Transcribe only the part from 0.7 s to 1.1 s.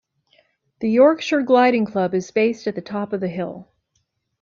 The